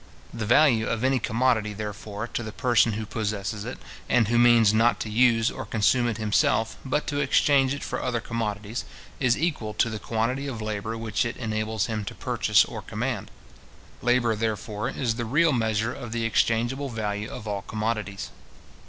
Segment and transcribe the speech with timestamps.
[0.33, 3.77] The value of any commodity, therefore, to the person who possesses it,
[4.09, 8.01] and who means not to use or consume it himself, but to exchange it for
[8.01, 8.83] other commodities,
[9.19, 13.29] is equal to the quantity of labour which it enables him to purchase or command.
[14.01, 18.31] Labour therefore, is the real measure of the exchangeable value of all commodities.